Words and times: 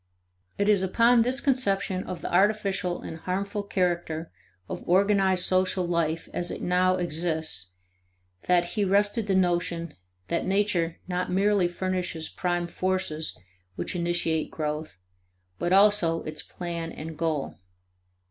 It 0.57 0.67
is 0.67 0.81
upon 0.81 1.21
this 1.21 1.39
conception 1.39 2.03
of 2.05 2.21
the 2.21 2.33
artificial 2.33 3.03
and 3.03 3.17
harmful 3.19 3.61
character 3.61 4.31
of 4.67 4.81
organized 4.89 5.43
social 5.45 5.85
life 5.87 6.27
as 6.33 6.49
it 6.49 6.63
now 6.63 6.95
exists 6.95 7.73
2 8.41 8.47
that 8.47 8.65
he 8.73 8.83
rested 8.83 9.27
the 9.27 9.35
notion 9.35 9.93
that 10.27 10.43
nature 10.47 10.97
not 11.07 11.29
merely 11.31 11.67
furnishes 11.67 12.29
prime 12.29 12.65
forces 12.65 13.37
which 13.75 13.95
initiate 13.95 14.49
growth 14.49 14.97
but 15.59 15.71
also 15.71 16.23
its 16.23 16.41
plan 16.41 16.91
and 16.91 17.15
goal. 17.15 17.59